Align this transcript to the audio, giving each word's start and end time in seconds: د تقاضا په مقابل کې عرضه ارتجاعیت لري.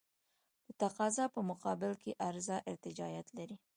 د 0.67 0.69
تقاضا 0.81 1.25
په 1.35 1.39
مقابل 1.49 1.91
کې 2.01 2.17
عرضه 2.27 2.57
ارتجاعیت 2.69 3.27
لري. 3.37 3.55